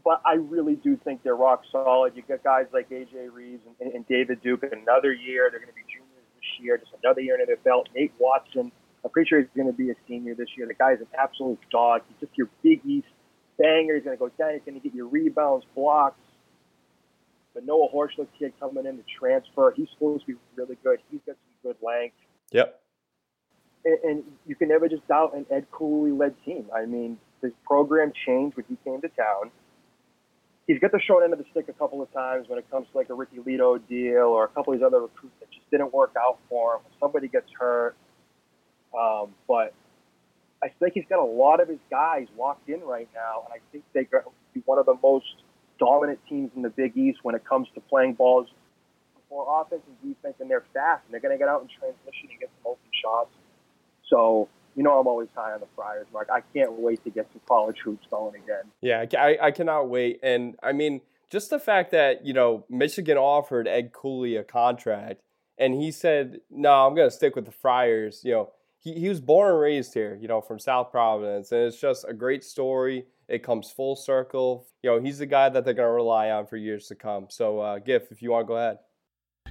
but 0.04 0.22
I 0.26 0.34
really 0.34 0.76
do 0.76 0.98
think 0.98 1.24
they're 1.24 1.36
rock 1.36 1.64
solid. 1.72 2.14
You 2.16 2.24
got 2.28 2.44
guys 2.44 2.66
like 2.74 2.90
AJ 2.90 3.32
Reeves 3.34 3.62
and, 3.80 3.94
and 3.94 4.08
David 4.08 4.42
Duke. 4.44 4.64
In 4.64 4.78
another 4.80 5.14
year, 5.14 5.48
they're 5.50 5.60
going 5.60 5.72
to 5.72 5.76
be 5.76 5.82
juniors 5.88 6.28
this 6.36 6.64
year. 6.64 6.78
Just 6.78 6.92
another 7.04 7.22
year 7.22 7.40
in 7.40 7.46
their 7.46 7.58
belt. 7.58 7.88
Nate 7.96 8.12
Watson 8.20 8.72
I'm 9.04 9.12
pretty 9.12 9.30
sure 9.30 9.40
he's 9.40 9.50
going 9.56 9.68
to 9.68 9.74
be 9.74 9.92
a 9.92 9.96
senior 10.08 10.36
this 10.36 10.50
year. 10.58 10.68
The 10.68 10.74
guy's 10.74 11.00
an 11.00 11.08
absolute 11.18 11.60
dog. 11.72 12.02
He's 12.10 12.28
just 12.28 12.38
your 12.38 12.50
Big 12.64 12.82
East 12.86 13.08
banger. 13.58 13.96
He's 13.96 14.04
going 14.04 14.18
to 14.18 14.20
go 14.20 14.30
down. 14.30 14.54
He's 14.54 14.62
going 14.66 14.80
to 14.80 14.84
get 14.84 14.94
your 14.94 15.08
rebounds, 15.08 15.66
blocks. 15.76 16.20
But 17.54 17.66
Noah 17.66 17.90
Horchler 17.94 18.28
kid 18.38 18.54
coming 18.60 18.86
in 18.86 18.98
to 18.98 19.04
transfer. 19.20 19.74
He's 19.76 19.88
supposed 19.94 20.26
to 20.26 20.34
be 20.34 20.40
really 20.56 20.78
good. 20.84 21.00
He's 21.10 21.22
got 21.26 21.36
some 21.36 21.72
good 21.72 21.78
length. 21.86 22.16
Yep. 22.52 22.80
And, 23.86 23.98
and 24.04 24.24
you 24.46 24.56
can 24.56 24.68
never 24.68 24.90
just 24.90 25.08
doubt 25.08 25.36
an 25.36 25.46
Ed 25.50 25.68
Cooley 25.72 26.12
led 26.12 26.36
team. 26.44 26.66
I 26.76 26.86
mean, 26.86 27.18
his 27.42 27.54
program 27.66 28.12
changed 28.26 28.58
when 28.58 28.66
he 28.68 28.78
came 28.84 29.02
to 29.02 29.10
town. 29.10 29.52
He's 30.68 30.80
got 30.80 30.92
the 30.92 31.00
short 31.00 31.24
end 31.24 31.34
of 31.34 31.40
the 31.40 31.46
stick 31.50 31.68
a 31.68 31.74
couple 31.74 32.02
of 32.02 32.14
times 32.14 32.48
when 32.48 32.60
it 32.60 32.70
comes 32.70 32.88
to 32.92 32.98
like 32.98 33.10
a 33.10 33.14
Ricky 33.16 33.38
Ledo 33.38 33.80
deal 33.88 34.26
or 34.26 34.44
a 34.44 34.48
couple 34.50 34.74
of 34.74 34.80
these 34.80 34.86
other 34.86 35.00
recruits 35.00 35.36
that 35.40 35.50
just 35.50 35.68
didn't 35.72 35.92
work 35.94 36.14
out 36.20 36.38
for 36.48 36.76
him. 36.76 36.82
Somebody 37.00 37.28
gets 37.28 37.50
hurt 37.58 37.96
um, 38.98 39.34
but 39.48 39.74
I 40.64 40.70
think 40.80 40.94
he's 40.94 41.06
got 41.10 41.20
a 41.20 41.26
lot 41.26 41.62
of 41.62 41.70
his 41.70 41.80
guys 41.90 42.28
locked 42.38 42.70
in 42.70 42.82
right 42.82 43.08
now, 43.14 43.44
and 43.46 43.54
I 43.54 43.60
think 43.72 43.84
they're 43.94 44.04
going 44.04 44.24
to 44.26 44.32
be 44.54 44.62
one 44.66 44.78
of 44.78 44.86
the 44.86 44.98
most 45.02 45.26
dominant 45.80 46.20
teams 46.28 46.52
in 46.56 46.62
the 46.62 46.70
Big 46.70 46.98
East 46.98 47.20
when 47.24 47.36
it 47.36 47.46
comes 47.46 47.68
to 47.76 47.82
playing 47.82 48.14
balls 48.14 48.48
for 49.30 49.62
offense 49.62 49.84
and 49.88 50.16
defense, 50.16 50.36
and 50.40 50.50
they're 50.50 50.66
fast, 50.74 51.04
and 51.06 51.14
they're 51.14 51.22
going 51.22 51.34
to 51.34 51.38
get 51.38 51.48
out 51.48 51.62
in 51.62 51.68
transition 51.68 52.30
and 52.30 52.40
get 52.40 52.50
some 52.58 52.72
open 52.72 52.92
shots. 53.02 53.32
So, 54.10 54.50
you 54.76 54.84
know, 54.84 55.00
I'm 55.00 55.08
always 55.08 55.30
high 55.36 55.54
on 55.54 55.60
the 55.60 55.68
Friars, 55.76 56.08
Mark. 56.12 56.30
I 56.34 56.42
can't 56.54 56.74
wait 56.74 57.04
to 57.04 57.10
get 57.10 57.28
some 57.32 57.42
college 57.48 57.78
hoops 57.84 58.06
going 58.10 58.36
again. 58.36 58.64
Yeah, 58.82 59.06
I, 59.18 59.38
I 59.42 59.52
cannot 59.52 59.88
wait. 59.88 60.20
And 60.24 60.56
I 60.64 60.74
mean, 60.74 61.02
just 61.30 61.52
the 61.52 61.60
fact 61.60 61.92
that, 61.92 62.26
you 62.26 62.34
know, 62.34 62.66
Michigan 62.70 63.18
offered 63.18 63.68
Ed 63.68 63.94
Cooley 63.94 64.36
a 64.36 64.44
contract, 64.44 65.22
and 65.58 65.76
he 65.76 65.92
said, 65.92 66.40
no, 66.50 66.88
I'm 66.88 66.96
going 66.96 67.10
to 67.10 67.16
stick 67.16 67.36
with 67.36 67.46
the 67.46 67.52
Friars, 67.52 68.22
you 68.24 68.32
know, 68.32 68.52
he, 68.80 68.94
he 68.94 69.10
was 69.10 69.20
born 69.20 69.52
and 69.52 69.60
raised 69.60 69.94
here, 69.94 70.18
you 70.20 70.28
know, 70.28 70.42
from 70.42 70.58
South 70.58 70.92
Providence. 70.92 71.52
And 71.52 71.62
it's 71.62 71.80
just 71.80 72.06
a 72.08 72.14
great 72.14 72.44
story. 72.44 73.06
It 73.28 73.44
comes 73.44 73.70
full 73.70 73.96
circle. 73.96 74.68
You 74.82 74.92
know, 74.92 75.02
he's 75.02 75.20
the 75.20 75.26
guy 75.26 75.50
that 75.50 75.66
they're 75.66 75.74
going 75.74 75.88
to 75.88 75.94
rely 75.94 76.32
on 76.32 76.48
for 76.48 76.58
years 76.58 76.88
to 76.88 76.96
come. 76.96 77.28
So, 77.30 77.60
uh, 77.60 77.80
Giff, 77.80 78.12
if 78.12 78.22
you 78.22 78.32
want 78.32 78.46
to 78.46 78.48
go 78.48 78.58
ahead. 78.58 78.80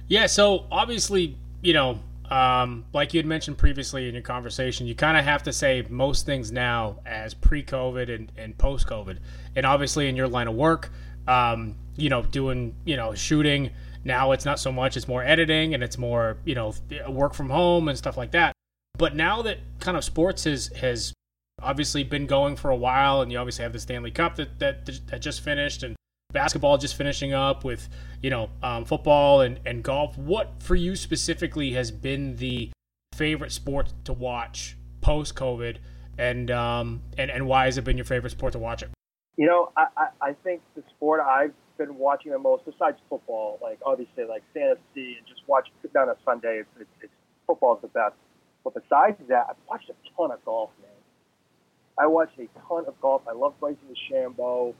Yeah, 0.07 0.25
so 0.25 0.65
obviously, 0.71 1.37
you 1.61 1.73
know, 1.73 1.99
um, 2.31 2.85
like 2.93 3.13
you 3.13 3.19
had 3.19 3.25
mentioned 3.25 3.57
previously 3.57 4.07
in 4.07 4.13
your 4.13 4.23
conversation, 4.23 4.87
you 4.87 4.95
kind 4.95 5.17
of 5.17 5.23
have 5.23 5.43
to 5.43 5.53
say 5.53 5.85
most 5.89 6.25
things 6.25 6.51
now 6.51 6.99
as 7.05 7.33
pre 7.33 7.63
COVID 7.63 8.13
and, 8.13 8.31
and 8.37 8.57
post 8.57 8.87
COVID. 8.87 9.19
And 9.55 9.65
obviously, 9.65 10.09
in 10.09 10.15
your 10.15 10.27
line 10.27 10.47
of 10.47 10.55
work, 10.55 10.91
um, 11.27 11.75
you 11.95 12.09
know, 12.09 12.23
doing, 12.23 12.75
you 12.85 12.97
know, 12.97 13.13
shooting, 13.13 13.71
now 14.03 14.31
it's 14.31 14.45
not 14.45 14.59
so 14.59 14.71
much, 14.71 14.97
it's 14.97 15.07
more 15.07 15.23
editing 15.23 15.73
and 15.73 15.83
it's 15.83 15.97
more, 15.97 16.37
you 16.45 16.55
know, 16.55 16.73
work 17.07 17.33
from 17.33 17.49
home 17.49 17.87
and 17.87 17.97
stuff 17.97 18.17
like 18.17 18.31
that. 18.31 18.53
But 18.99 19.15
now 19.15 19.41
that 19.43 19.59
kind 19.79 19.95
of 19.95 20.03
sports 20.03 20.43
has 20.43 20.67
has 20.75 21.13
obviously 21.61 22.03
been 22.03 22.27
going 22.27 22.57
for 22.57 22.69
a 22.69 22.75
while, 22.75 23.21
and 23.21 23.31
you 23.31 23.37
obviously 23.37 23.63
have 23.63 23.71
the 23.71 23.79
Stanley 23.79 24.11
Cup 24.11 24.35
that 24.35 24.59
that, 24.59 24.85
that 25.07 25.21
just 25.21 25.39
finished, 25.41 25.83
and 25.83 25.95
basketball 26.33 26.77
just 26.77 26.95
finishing 26.95 27.33
up 27.33 27.63
with 27.63 27.87
you 28.21 28.29
know 28.29 28.49
um, 28.61 28.83
football 28.83 29.39
and, 29.39 29.61
and 29.65 29.83
golf. 29.83 30.17
What 30.17 30.61
for 30.61 30.75
you 30.75 30.97
specifically 30.97 31.71
has 31.71 31.91
been 31.91 32.35
the 32.35 32.71
favorite 33.15 33.53
sport 33.53 33.93
to 34.03 34.11
watch 34.11 34.75
post 34.99 35.33
COVID, 35.33 35.77
and 36.17 36.51
um, 36.51 37.01
and 37.17 37.31
and 37.31 37.47
why 37.47 37.65
has 37.65 37.77
it 37.77 37.85
been 37.85 37.95
your 37.95 38.05
favorite 38.05 38.31
sport 38.31 38.51
to 38.51 38.59
watch 38.59 38.83
it? 38.83 38.89
You 39.37 39.47
know, 39.47 39.71
I, 39.77 39.85
I, 39.95 40.07
I 40.21 40.33
think 40.43 40.61
the 40.75 40.83
sport 40.89 41.21
I've 41.21 41.53
been 41.77 41.95
watching 41.95 42.33
the 42.33 42.39
most, 42.39 42.65
besides 42.65 42.97
football, 43.09 43.59
like 43.61 43.79
obviously 43.85 44.25
like 44.25 44.43
fantasy 44.53 45.15
and 45.15 45.25
just 45.25 45.47
watch 45.47 45.69
sit 45.81 45.93
down 45.93 46.09
on 46.09 46.15
Sunday, 46.25 46.59
it's, 46.59 46.69
it's, 46.81 46.89
it's 47.03 47.13
the 47.47 47.87
best. 47.87 48.15
But 48.71 48.83
besides 48.83 49.17
that, 49.29 49.47
I've 49.49 49.55
watched 49.67 49.89
a 49.89 49.93
ton 50.15 50.31
of 50.31 50.43
golf, 50.45 50.69
man. 50.81 50.91
I 51.97 52.07
watched 52.07 52.37
a 52.39 52.47
ton 52.67 52.85
of 52.87 52.99
golf. 53.01 53.21
I 53.27 53.33
love 53.33 53.53
Bryson 53.59 53.79
DeChambeau. 54.11 54.73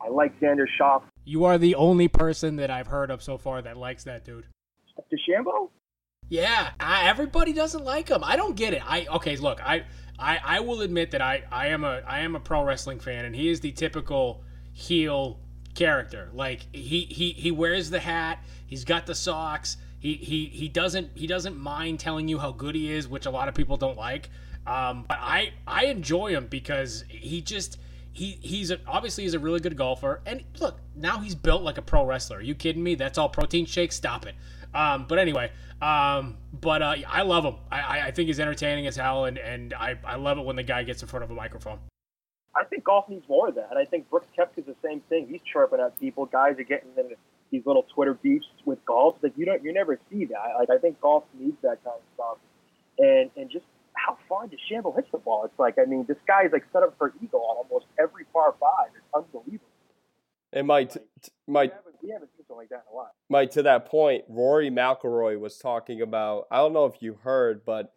I 0.00 0.08
like 0.08 0.38
Xander 0.40 0.66
Schauffele. 0.80 1.02
You 1.24 1.44
are 1.44 1.58
the 1.58 1.74
only 1.74 2.08
person 2.08 2.56
that 2.56 2.70
I've 2.70 2.86
heard 2.86 3.10
of 3.10 3.22
so 3.22 3.36
far 3.36 3.60
that 3.62 3.76
likes 3.76 4.04
that 4.04 4.24
dude. 4.24 4.46
DeChambeau? 5.12 5.70
Yeah, 6.28 6.70
I, 6.78 7.08
everybody 7.08 7.52
doesn't 7.52 7.84
like 7.84 8.08
him. 8.08 8.22
I 8.22 8.36
don't 8.36 8.54
get 8.54 8.74
it. 8.74 8.82
I 8.84 9.06
okay, 9.06 9.36
look, 9.36 9.60
I, 9.64 9.84
I 10.18 10.38
I 10.44 10.60
will 10.60 10.82
admit 10.82 11.12
that 11.12 11.22
I 11.22 11.44
I 11.50 11.68
am 11.68 11.84
a 11.84 12.02
I 12.06 12.20
am 12.20 12.36
a 12.36 12.40
pro 12.40 12.62
wrestling 12.62 13.00
fan, 13.00 13.24
and 13.24 13.34
he 13.34 13.48
is 13.48 13.60
the 13.60 13.72
typical 13.72 14.44
heel 14.72 15.40
character. 15.74 16.28
Like 16.34 16.66
he 16.72 17.00
he 17.10 17.30
he 17.30 17.50
wears 17.50 17.88
the 17.88 18.00
hat, 18.00 18.44
he's 18.66 18.84
got 18.84 19.06
the 19.06 19.14
socks. 19.14 19.78
He 19.98 20.14
he 20.14 20.46
he 20.46 20.68
doesn't 20.68 21.10
he 21.14 21.26
doesn't 21.26 21.58
mind 21.58 22.00
telling 22.00 22.28
you 22.28 22.38
how 22.38 22.52
good 22.52 22.74
he 22.74 22.92
is, 22.92 23.08
which 23.08 23.26
a 23.26 23.30
lot 23.30 23.48
of 23.48 23.54
people 23.54 23.76
don't 23.76 23.96
like. 23.96 24.30
Um, 24.66 25.04
but 25.08 25.18
I 25.20 25.52
I 25.66 25.86
enjoy 25.86 26.32
him 26.32 26.46
because 26.46 27.04
he 27.08 27.40
just 27.40 27.78
he 28.12 28.38
he's 28.40 28.70
a, 28.70 28.78
obviously 28.86 29.24
he's 29.24 29.34
a 29.34 29.38
really 29.38 29.60
good 29.60 29.76
golfer. 29.76 30.20
And 30.26 30.44
look, 30.60 30.78
now 30.94 31.18
he's 31.18 31.34
built 31.34 31.62
like 31.62 31.78
a 31.78 31.82
pro 31.82 32.04
wrestler. 32.04 32.38
Are 32.38 32.42
you 32.42 32.54
kidding 32.54 32.82
me? 32.82 32.94
That's 32.94 33.18
all 33.18 33.28
protein 33.28 33.66
shake. 33.66 33.92
Stop 33.92 34.26
it. 34.26 34.34
Um, 34.74 35.06
but 35.08 35.18
anyway, 35.18 35.50
um, 35.80 36.36
but 36.60 36.82
uh, 36.82 36.96
I 37.08 37.22
love 37.22 37.44
him. 37.44 37.56
I, 37.70 38.00
I 38.00 38.10
think 38.10 38.26
he's 38.26 38.40
entertaining 38.40 38.86
as 38.86 38.96
hell, 38.96 39.24
and, 39.24 39.38
and 39.38 39.72
I, 39.74 39.96
I 40.04 40.16
love 40.16 40.38
it 40.38 40.44
when 40.44 40.56
the 40.56 40.62
guy 40.62 40.82
gets 40.82 41.02
in 41.02 41.08
front 41.08 41.24
of 41.24 41.30
a 41.30 41.34
microphone. 41.34 41.78
I 42.54 42.64
think 42.64 42.84
golf 42.84 43.08
needs 43.08 43.28
more 43.28 43.48
of 43.48 43.54
that, 43.54 43.76
I 43.76 43.84
think 43.84 44.10
Brooks 44.10 44.26
Koepka's 44.36 44.66
the 44.66 44.74
same 44.82 45.00
thing. 45.08 45.28
He's 45.28 45.40
chirping 45.42 45.80
at 45.80 45.98
people. 45.98 46.26
Guys 46.26 46.58
are 46.58 46.64
getting 46.64 46.88
into 46.96 47.14
these 47.50 47.62
little 47.64 47.86
Twitter 47.94 48.14
beefs 48.14 48.46
with 48.64 48.84
golf 48.84 49.20
that 49.22 49.32
you 49.36 49.46
don't 49.46 49.62
you 49.64 49.72
never 49.72 49.98
see 50.10 50.26
that. 50.26 50.54
Like 50.58 50.70
I 50.70 50.78
think 50.78 51.00
golf 51.00 51.24
needs 51.38 51.56
that 51.62 51.82
kind 51.84 51.96
of 51.96 52.02
stuff, 52.14 52.38
and 52.98 53.30
and 53.36 53.50
just 53.50 53.64
how 53.94 54.18
far 54.28 54.46
DeChambeau 54.46 54.94
hits 54.94 55.08
the 55.12 55.18
ball. 55.18 55.44
It's 55.44 55.58
like, 55.58 55.76
I 55.78 55.84
mean, 55.84 56.04
this 56.06 56.16
guy 56.26 56.44
is 56.44 56.52
like 56.52 56.64
set 56.72 56.82
up 56.82 56.94
for 56.98 57.12
eagle 57.22 57.40
on 57.40 57.56
almost 57.56 57.86
every 57.98 58.24
par 58.32 58.54
five. 58.60 58.90
It's 58.96 59.04
unbelievable. 59.14 59.66
And 60.52 60.66
Mike, 60.66 60.94
like, 60.94 61.04
t- 61.22 61.32
Mike, 61.46 61.74
we 62.02 62.10
haven't, 62.10 62.30
seen 62.36 62.46
something 62.46 62.56
like 62.56 62.68
that 62.70 62.84
in 62.86 62.92
a 62.92 62.96
while. 62.96 63.10
Mike, 63.28 63.50
to 63.52 63.62
that 63.62 63.86
point, 63.86 64.24
Rory 64.28 64.70
McIlroy 64.70 65.38
was 65.38 65.58
talking 65.58 66.00
about. 66.00 66.46
I 66.50 66.58
don't 66.58 66.72
know 66.72 66.86
if 66.86 67.02
you 67.02 67.18
heard, 67.22 67.64
but 67.66 67.92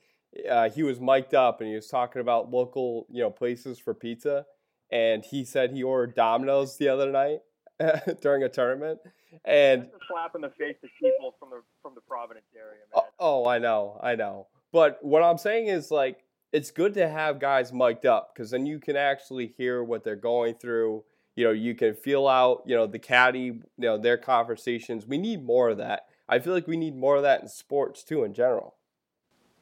uh, 0.49 0.69
he 0.69 0.83
was 0.83 0.99
mic'd 0.99 1.33
up 1.33 1.61
and 1.61 1.69
he 1.69 1.75
was 1.75 1.87
talking 1.87 2.21
about 2.21 2.51
local, 2.51 3.05
you 3.09 3.21
know, 3.21 3.29
places 3.29 3.79
for 3.79 3.93
pizza. 3.93 4.45
And 4.91 5.23
he 5.23 5.45
said 5.45 5.71
he 5.71 5.83
ordered 5.83 6.15
Domino's 6.15 6.77
the 6.77 6.89
other 6.89 7.09
night 7.09 7.39
during 8.21 8.43
a 8.43 8.49
tournament. 8.49 8.99
And 9.45 9.83
That's 9.83 9.93
a 9.93 10.05
slap 10.09 10.35
in 10.35 10.41
the 10.41 10.49
face 10.49 10.75
to 10.81 10.87
people 10.99 11.35
from 11.39 11.49
the 11.49 11.61
from 11.81 11.95
the 11.95 12.01
Providence 12.01 12.45
area, 12.55 12.81
man. 12.93 13.03
Oh, 13.19 13.43
oh 13.43 13.47
I 13.47 13.59
know, 13.59 13.99
I 14.01 14.15
know. 14.15 14.47
But 14.71 14.99
what 15.01 15.23
I'm 15.23 15.37
saying 15.37 15.67
is 15.67 15.91
like 15.91 16.23
it's 16.51 16.71
good 16.71 16.93
to 16.95 17.07
have 17.07 17.39
guys 17.39 17.71
mic'd 17.71 18.05
up 18.05 18.33
because 18.33 18.51
then 18.51 18.65
you 18.65 18.79
can 18.79 18.95
actually 18.95 19.53
hear 19.57 19.83
what 19.83 20.03
they're 20.03 20.15
going 20.15 20.55
through. 20.55 21.03
You 21.35 21.45
know, 21.45 21.51
you 21.51 21.75
can 21.75 21.95
feel 21.95 22.27
out, 22.27 22.63
you 22.65 22.75
know, 22.75 22.87
the 22.87 22.99
caddy, 22.99 23.39
you 23.39 23.63
know, 23.77 23.97
their 23.97 24.17
conversations. 24.17 25.07
We 25.07 25.17
need 25.17 25.45
more 25.45 25.69
of 25.69 25.77
that. 25.77 26.07
I 26.27 26.39
feel 26.39 26.53
like 26.53 26.67
we 26.67 26.77
need 26.77 26.95
more 26.95 27.15
of 27.15 27.23
that 27.23 27.41
in 27.41 27.47
sports 27.47 28.03
too, 28.03 28.23
in 28.23 28.33
general. 28.33 28.75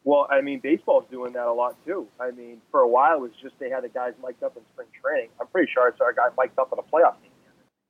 Well, 0.04 0.28
I 0.32 0.42
mean, 0.42 0.60
baseball's 0.62 1.06
doing 1.12 1.34
that 1.34 1.46
a 1.46 1.54
lot 1.54 1.76
too. 1.86 2.08
I 2.20 2.32
mean, 2.32 2.62
for 2.72 2.80
a 2.80 2.88
while 2.88 3.18
it 3.18 3.22
was 3.22 3.32
just 3.42 3.60
they 3.60 3.70
had 3.70 3.84
the 3.84 3.90
guys 3.90 4.14
mic'd 4.26 4.44
up 4.44 4.58
in 4.58 4.64
spring 4.74 4.88
training. 5.00 5.30
I'm 5.40 5.48
pretty 5.48 5.70
sure 5.72 5.92
I 5.92 5.98
saw 5.98 6.10
a 6.10 6.14
guy 6.14 6.30
mic'd 6.38 6.58
up 6.58 6.74
in 6.74 6.80
a 6.80 6.84
playoff 6.84 7.22
game. 7.22 7.29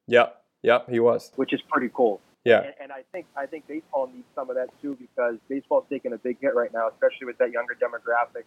Yep, 0.10 0.42
yep, 0.64 0.90
he 0.90 1.00
was. 1.00 1.32
Which 1.36 1.54
is 1.54 1.62
pretty 1.70 1.92
cool. 1.94 2.20
Yeah. 2.44 2.62
And, 2.62 2.74
and 2.82 2.92
I 2.92 3.04
think 3.12 3.28
I 3.38 3.46
think 3.46 3.68
baseball 3.68 4.10
needs 4.14 4.26
some 4.34 4.50
of 4.50 4.56
that 4.56 4.70
too 4.82 4.98
because 5.00 5.36
baseball's 5.48 5.86
taking 5.90 6.14
a 6.14 6.18
big 6.18 6.38
hit 6.42 6.56
right 6.56 6.74
now, 6.74 6.90
especially 6.90 7.28
with 7.28 7.38
that 7.38 7.52
younger 7.52 7.76
demographic. 7.76 8.44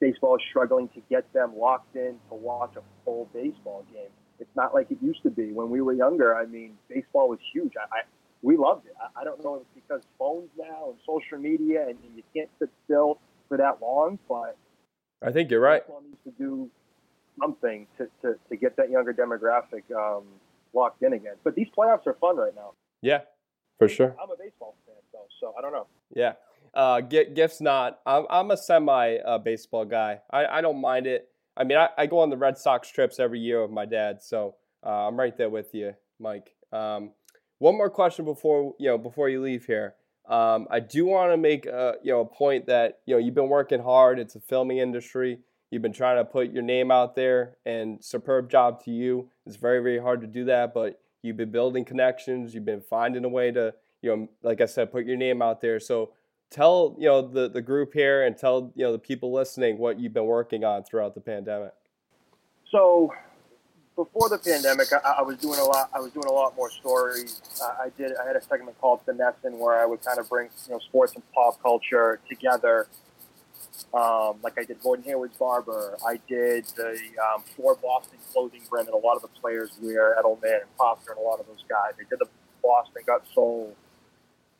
Baseball 0.00 0.36
is 0.36 0.42
struggling 0.48 0.88
to 0.88 1.02
get 1.10 1.30
them 1.32 1.52
locked 1.56 1.96
in 1.96 2.16
to 2.28 2.34
watch 2.34 2.74
a 2.76 2.82
full 3.04 3.28
baseball 3.34 3.84
game. 3.92 4.08
It's 4.38 4.56
not 4.56 4.74
like 4.74 4.90
it 4.90 4.98
used 5.02 5.22
to 5.24 5.30
be 5.30 5.52
when 5.52 5.68
we 5.70 5.80
were 5.80 5.92
younger. 5.92 6.34
I 6.34 6.46
mean, 6.46 6.76
baseball 6.88 7.28
was 7.28 7.40
huge. 7.52 7.72
I, 7.76 7.98
I 7.98 8.02
we 8.42 8.56
loved 8.56 8.86
it. 8.86 8.94
I, 9.00 9.20
I 9.20 9.24
don't 9.24 9.42
know 9.44 9.56
if 9.56 9.62
it's 9.62 9.86
because 9.86 10.02
phones 10.18 10.48
now 10.58 10.90
and 10.90 10.98
social 11.04 11.38
media 11.38 11.82
and, 11.82 11.98
and 12.04 12.16
you 12.16 12.22
can't 12.34 12.50
sit 12.58 12.70
still 12.84 13.18
for 13.48 13.58
that 13.58 13.82
long, 13.82 14.18
but 14.28 14.56
I 15.22 15.30
think 15.30 15.50
you're 15.50 15.60
right. 15.60 15.82
Baseball 15.82 16.02
needs 16.06 16.22
to 16.24 16.42
do 16.42 16.70
something 17.38 17.86
to, 17.98 18.08
to, 18.22 18.38
to 18.48 18.56
get 18.56 18.76
that 18.76 18.90
younger 18.90 19.12
demographic 19.12 19.82
um, 19.94 20.24
locked 20.76 21.02
in 21.02 21.12
again. 21.12 21.34
But 21.42 21.54
these 21.54 21.68
playoffs 21.76 22.06
are 22.06 22.14
fun 22.14 22.36
right 22.36 22.54
now. 22.54 22.72
Yeah, 23.02 23.22
for 23.78 23.88
sure. 23.88 24.14
I'm 24.22 24.30
a 24.30 24.36
baseball 24.36 24.76
fan, 24.86 24.94
though, 25.12 25.26
so 25.40 25.54
I 25.58 25.62
don't 25.62 25.72
know. 25.72 25.86
Yeah. 26.14 26.34
Uh, 26.74 27.00
Giff's 27.00 27.60
not. 27.60 28.00
I'm, 28.04 28.26
I'm 28.28 28.50
a 28.50 28.56
semi 28.56 29.16
uh, 29.16 29.38
baseball 29.38 29.86
guy. 29.86 30.20
I, 30.30 30.46
I 30.46 30.60
don't 30.60 30.80
mind 30.80 31.06
it. 31.06 31.28
I 31.56 31.64
mean, 31.64 31.78
I, 31.78 31.88
I 31.96 32.06
go 32.06 32.18
on 32.18 32.28
the 32.28 32.36
Red 32.36 32.58
Sox 32.58 32.90
trips 32.90 33.18
every 33.18 33.40
year 33.40 33.62
with 33.62 33.70
my 33.70 33.86
dad, 33.86 34.22
so 34.22 34.56
uh, 34.84 35.08
I'm 35.08 35.18
right 35.18 35.36
there 35.36 35.48
with 35.48 35.74
you, 35.74 35.94
Mike. 36.20 36.54
Um, 36.72 37.12
one 37.58 37.78
more 37.78 37.88
question 37.88 38.26
before 38.26 38.74
you 38.78 38.88
know 38.88 38.98
before 38.98 39.30
you 39.30 39.40
leave 39.40 39.64
here. 39.64 39.94
Um, 40.28 40.66
I 40.70 40.80
do 40.80 41.06
want 41.06 41.32
to 41.32 41.38
make 41.38 41.64
a, 41.64 41.94
you 42.02 42.12
know 42.12 42.20
a 42.20 42.26
point 42.26 42.66
that 42.66 42.98
you 43.06 43.14
know 43.14 43.18
you've 43.18 43.34
been 43.34 43.48
working 43.48 43.80
hard. 43.80 44.18
It's 44.18 44.34
a 44.34 44.40
filming 44.40 44.78
industry. 44.78 45.38
You've 45.76 45.82
been 45.82 45.92
trying 45.92 46.16
to 46.16 46.24
put 46.24 46.50
your 46.50 46.62
name 46.62 46.90
out 46.90 47.14
there, 47.14 47.58
and 47.66 48.02
superb 48.02 48.50
job 48.50 48.82
to 48.84 48.90
you. 48.90 49.28
It's 49.44 49.56
very 49.56 49.80
very 49.80 49.98
hard 49.98 50.22
to 50.22 50.26
do 50.26 50.46
that, 50.46 50.72
but 50.72 50.98
You've 51.26 51.36
been 51.36 51.50
building 51.50 51.84
connections. 51.84 52.54
You've 52.54 52.64
been 52.64 52.80
finding 52.80 53.24
a 53.24 53.28
way 53.28 53.50
to, 53.50 53.74
you 54.00 54.16
know, 54.16 54.28
like 54.42 54.60
I 54.60 54.66
said, 54.66 54.92
put 54.92 55.04
your 55.06 55.16
name 55.16 55.42
out 55.42 55.60
there. 55.60 55.80
So 55.80 56.12
tell, 56.50 56.94
you 56.98 57.06
know, 57.06 57.20
the, 57.20 57.48
the 57.48 57.60
group 57.60 57.92
here 57.92 58.24
and 58.24 58.38
tell, 58.38 58.72
you 58.76 58.84
know, 58.84 58.92
the 58.92 58.98
people 58.98 59.32
listening 59.32 59.78
what 59.78 59.98
you've 59.98 60.14
been 60.14 60.26
working 60.26 60.64
on 60.64 60.84
throughout 60.84 61.14
the 61.16 61.20
pandemic. 61.20 61.72
So 62.70 63.12
before 63.96 64.28
the 64.28 64.38
pandemic, 64.38 64.92
I, 64.92 65.16
I 65.18 65.22
was 65.22 65.36
doing 65.38 65.58
a 65.58 65.64
lot. 65.64 65.90
I 65.92 65.98
was 65.98 66.12
doing 66.12 66.26
a 66.28 66.32
lot 66.32 66.54
more 66.56 66.70
stories. 66.70 67.42
Uh, 67.60 67.82
I 67.82 67.88
did. 67.98 68.12
I 68.22 68.24
had 68.24 68.36
a 68.36 68.42
segment 68.42 68.78
called 68.80 69.00
Finessin 69.04 69.58
where 69.58 69.82
I 69.82 69.86
would 69.86 70.04
kind 70.04 70.20
of 70.20 70.28
bring, 70.28 70.48
you 70.68 70.74
know, 70.74 70.78
sports 70.78 71.14
and 71.14 71.24
pop 71.32 71.60
culture 71.60 72.20
together 72.28 72.86
um, 73.94 74.38
like 74.42 74.58
I 74.58 74.64
did 74.64 74.80
Gordon 74.80 75.04
Hayward's 75.04 75.36
Barber. 75.36 75.96
I 76.06 76.18
did 76.28 76.66
the 76.76 76.98
um, 77.32 77.42
For 77.56 77.76
Boston 77.76 78.18
clothing 78.32 78.62
brand 78.68 78.88
that 78.88 78.94
a 78.94 78.96
lot 78.96 79.16
of 79.16 79.22
the 79.22 79.28
players 79.28 79.70
wear, 79.80 80.16
Edelman 80.20 80.62
and 80.62 80.70
Foster 80.78 81.12
and 81.12 81.20
a 81.20 81.22
lot 81.22 81.40
of 81.40 81.46
those 81.46 81.64
guys. 81.68 81.92
I 81.94 82.08
did 82.08 82.18
the 82.18 82.28
Boston 82.62 83.02
Got 83.06 83.22
Soul 83.34 83.74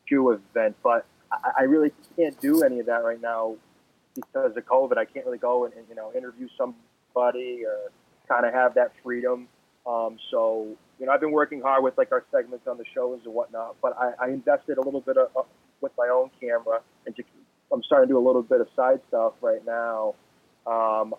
shoe 0.06 0.30
event, 0.30 0.76
but 0.82 1.06
I, 1.32 1.50
I 1.60 1.62
really 1.62 1.92
can't 2.16 2.40
do 2.40 2.62
any 2.62 2.80
of 2.80 2.86
that 2.86 3.04
right 3.04 3.20
now 3.20 3.56
because 4.14 4.56
of 4.56 4.64
COVID. 4.64 4.96
I 4.98 5.04
can't 5.04 5.26
really 5.26 5.38
go 5.38 5.64
and, 5.64 5.74
and 5.74 5.84
you 5.88 5.94
know 5.94 6.12
interview 6.14 6.48
somebody 6.56 7.64
or 7.64 7.90
kind 8.28 8.46
of 8.46 8.54
have 8.54 8.74
that 8.74 8.92
freedom. 9.02 9.48
Um, 9.86 10.18
so 10.30 10.76
you 10.98 11.06
know, 11.06 11.12
I've 11.12 11.20
been 11.20 11.32
working 11.32 11.60
hard 11.60 11.84
with 11.84 11.98
like 11.98 12.12
our 12.12 12.24
segments 12.30 12.66
on 12.66 12.78
the 12.78 12.84
shows 12.94 13.20
and 13.24 13.34
whatnot, 13.34 13.76
but 13.82 13.96
I, 13.98 14.12
I 14.26 14.28
invested 14.28 14.78
a 14.78 14.80
little 14.80 15.00
bit 15.00 15.16
of, 15.16 15.28
uh, 15.36 15.42
with 15.80 15.92
my 15.98 16.08
own 16.08 16.30
camera 16.40 16.80
and 17.04 17.14
to 17.16 17.22
I'm 17.72 17.82
starting 17.82 18.08
to 18.08 18.14
do 18.14 18.18
a 18.18 18.24
little 18.26 18.42
bit 18.42 18.60
of 18.60 18.68
side 18.76 19.00
stuff 19.08 19.34
right 19.40 19.64
now. 19.66 20.14
Um, 20.66 21.14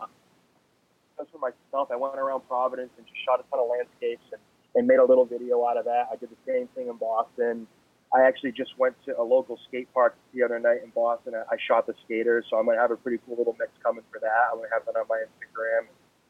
just 1.18 1.32
for 1.32 1.40
myself, 1.40 1.90
I 1.92 1.96
went 1.96 2.16
around 2.16 2.48
Providence 2.48 2.92
and 2.98 3.06
just 3.06 3.20
shot 3.26 3.40
a 3.40 3.44
ton 3.50 3.60
of 3.60 3.68
landscapes 3.70 4.24
and, 4.32 4.42
and 4.76 4.88
made 4.88 5.00
a 5.00 5.06
little 5.06 5.26
video 5.26 5.66
out 5.66 5.78
of 5.78 5.86
that. 5.86 6.08
I 6.12 6.16
did 6.16 6.30
the 6.30 6.42
same 6.46 6.68
thing 6.76 6.88
in 6.88 6.98
Boston. 6.98 7.68
I 8.14 8.22
actually 8.22 8.54
just 8.54 8.72
went 8.78 8.96
to 9.06 9.20
a 9.20 9.24
local 9.24 9.60
skate 9.68 9.92
park 9.94 10.16
the 10.34 10.44
other 10.44 10.60
night 10.60 10.80
in 10.84 10.92
Boston. 10.92 11.34
I 11.36 11.58
shot 11.68 11.88
the 11.88 11.94
skaters, 12.06 12.46
so 12.50 12.58
I'm 12.58 12.66
to 12.66 12.76
have 12.78 12.92
a 12.92 12.96
pretty 12.96 13.20
cool 13.26 13.36
little 13.36 13.56
mix 13.60 13.72
coming 13.84 14.04
for 14.12 14.20
that. 14.20 14.48
I'm 14.54 14.60
to 14.60 14.68
have 14.72 14.86
that 14.86 14.96
on 14.96 15.06
my 15.10 15.24
Instagram 15.28 15.88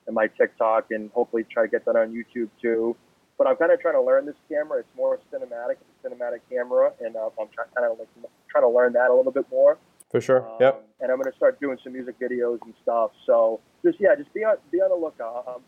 and 0.08 0.16
my 0.16 0.28
TikTok, 0.28 0.90
and 0.90 1.12
hopefully 1.12 1.46
try 1.52 1.64
to 1.64 1.70
get 1.70 1.86
that 1.86 1.96
on 1.96 2.14
YouTube 2.14 2.50
too. 2.62 2.96
But 3.38 3.46
I'm 3.46 3.58
kind 3.58 3.72
of 3.72 3.80
trying 3.80 3.94
to 3.94 4.02
learn 4.02 4.26
this 4.26 4.40
camera. 4.50 4.80
It's 4.80 4.96
more 4.96 5.20
cinematic, 5.32 5.78
it's 5.78 5.94
a 6.04 6.10
cinematic 6.10 6.40
camera, 6.50 6.94
and 7.00 7.16
uh, 7.16 7.30
I'm 7.40 7.48
kind 7.54 7.86
of 7.86 8.00
like 8.00 8.08
trying 8.50 8.64
to 8.64 8.70
learn 8.70 8.94
that 8.94 9.12
a 9.12 9.14
little 9.14 9.32
bit 9.32 9.46
more. 9.52 9.78
For 10.18 10.22
sure. 10.22 10.50
Um, 10.50 10.58
yep. 10.60 10.84
And 11.00 11.12
I'm 11.12 11.18
going 11.18 11.32
to 11.32 11.38
start 11.38 11.62
doing 11.62 11.78
some 11.84 11.94
music 11.94 12.20
videos 12.20 12.58
and 12.66 12.74
stuff. 12.82 13.12
So 13.28 13.60
just 13.86 14.00
yeah, 14.00 14.16
just 14.18 14.34
be 14.34 14.44
on 14.44 14.58
be 14.72 14.80
on 14.80 14.90
the 14.90 14.96
lookout. 14.96 15.46
I'm, 15.48 15.62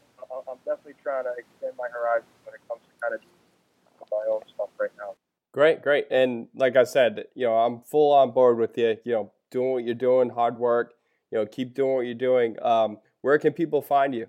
I'm 0.50 0.58
definitely 0.66 0.96
trying 1.04 1.26
to 1.26 1.34
extend 1.38 1.74
my 1.78 1.88
horizons 1.94 2.34
when 2.44 2.56
it 2.56 2.62
comes 2.68 2.82
to 2.82 3.00
kind 3.00 3.14
of 3.14 3.22
my 4.10 4.26
own 4.34 4.42
stuff 4.56 4.70
right 4.80 4.90
now. 4.98 5.14
Great, 5.52 5.84
great. 5.84 6.08
And 6.10 6.48
like 6.56 6.76
I 6.76 6.84
said, 6.84 7.26
you 7.36 7.46
know, 7.46 7.58
I'm 7.58 7.82
full 7.82 8.12
on 8.12 8.32
board 8.32 8.58
with 8.58 8.76
you. 8.76 8.98
You 9.04 9.12
know, 9.12 9.32
doing 9.52 9.72
what 9.74 9.84
you're 9.84 9.94
doing, 9.94 10.30
hard 10.30 10.58
work. 10.58 10.94
You 11.30 11.38
know, 11.38 11.46
keep 11.46 11.76
doing 11.76 11.94
what 11.94 12.06
you're 12.08 12.16
doing. 12.16 12.60
Um, 12.64 12.98
where 13.22 13.38
can 13.38 13.54
people 13.54 13.84
find 13.84 14.16
you? 14.16 14.26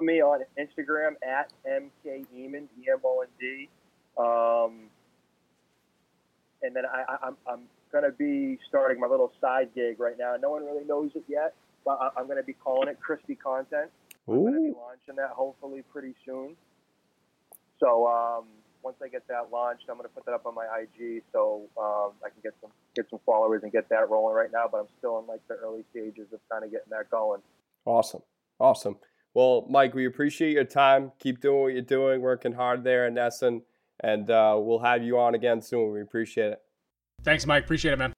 Me 0.00 0.20
on 0.20 0.40
Instagram 0.60 1.14
at 1.26 1.50
mk 1.66 2.26
Emond, 2.36 2.68
E 2.78 2.90
M 2.92 2.98
O 3.02 3.22
N 3.22 3.28
D. 3.40 3.70
Um, 4.18 4.90
and 6.62 6.74
then 6.74 6.84
I, 6.86 7.12
I, 7.12 7.26
I'm, 7.28 7.36
I'm 7.46 7.60
going 7.92 8.04
to 8.04 8.10
be 8.10 8.58
starting 8.68 9.00
my 9.00 9.06
little 9.06 9.32
side 9.40 9.70
gig 9.74 10.00
right 10.00 10.16
now. 10.18 10.36
No 10.40 10.50
one 10.50 10.64
really 10.64 10.84
knows 10.84 11.10
it 11.14 11.24
yet, 11.28 11.54
but 11.84 11.98
I, 12.00 12.20
am 12.20 12.26
going 12.26 12.38
to 12.38 12.44
be 12.44 12.52
calling 12.52 12.88
it 12.88 12.98
Crispy 13.00 13.34
Content. 13.34 13.90
Ooh. 14.28 14.32
I'm 14.32 14.40
going 14.40 14.54
to 14.54 14.60
be 14.60 14.76
launching 14.76 15.16
that 15.16 15.30
hopefully 15.30 15.82
pretty 15.92 16.14
soon. 16.24 16.56
So 17.80 18.06
um, 18.06 18.44
once 18.82 18.96
I 19.02 19.08
get 19.08 19.26
that 19.28 19.50
launched, 19.52 19.84
I'm 19.88 19.96
going 19.96 20.08
to 20.08 20.14
put 20.14 20.24
that 20.26 20.32
up 20.32 20.46
on 20.46 20.54
my 20.54 20.66
IG 20.82 21.22
so 21.32 21.62
um, 21.78 22.12
I 22.24 22.28
can 22.28 22.40
get 22.42 22.54
some 22.60 22.70
get 22.94 23.06
some 23.10 23.20
followers 23.24 23.62
and 23.62 23.72
get 23.72 23.88
that 23.90 24.10
rolling 24.10 24.34
right 24.34 24.50
now. 24.52 24.68
But 24.70 24.78
I'm 24.78 24.86
still 24.98 25.18
in 25.20 25.26
like 25.26 25.46
the 25.48 25.54
early 25.54 25.84
stages 25.90 26.26
of 26.32 26.40
kind 26.50 26.64
of 26.64 26.70
getting 26.70 26.90
that 26.90 27.10
going. 27.10 27.40
Awesome, 27.84 28.22
awesome. 28.58 28.96
Well, 29.34 29.66
Mike, 29.68 29.94
we 29.94 30.06
appreciate 30.06 30.52
your 30.52 30.64
time. 30.64 31.12
Keep 31.18 31.40
doing 31.40 31.60
what 31.60 31.72
you're 31.72 31.82
doing, 31.82 32.20
working 32.20 32.52
hard 32.52 32.82
there 32.82 33.06
in 33.06 33.14
NESN, 33.14 33.62
and 34.00 34.30
uh, 34.30 34.56
we'll 34.58 34.78
have 34.78 35.02
you 35.02 35.18
on 35.18 35.34
again 35.34 35.60
soon. 35.60 35.92
We 35.92 36.00
appreciate 36.00 36.52
it. 36.52 36.62
Thanks, 37.22 37.46
Mike. 37.46 37.64
Appreciate 37.64 37.92
it, 37.92 37.98
man. 37.98 38.12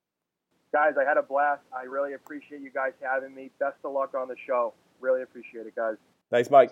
Guys, 0.73 0.93
I 1.01 1.05
had 1.05 1.17
a 1.17 1.23
blast. 1.23 1.63
I 1.77 1.85
really 1.85 2.15
appreciate 2.15 2.61
you 2.61 2.71
guys 2.71 2.93
having 3.03 3.35
me. 3.35 3.51
Best 3.59 3.77
of 3.85 3.93
luck 3.93 4.15
on 4.15 4.29
the 4.29 4.37
show. 4.47 4.73
Really 5.01 5.23
appreciate 5.23 5.67
it, 5.67 5.75
guys. 5.75 5.97
Thanks, 6.31 6.51
Mike. 6.51 6.71